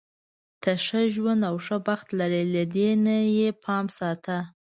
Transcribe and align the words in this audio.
ته 0.61 0.71
ښه 0.85 1.01
ژوند 1.15 1.41
او 1.49 1.55
ښه 1.65 1.77
بخت 1.87 2.07
لری، 2.19 2.43
له 2.55 2.63
دې 2.75 2.89
نه 3.05 3.15
یې 3.37 3.49
پام 3.63 3.85
ساته. 3.97 4.37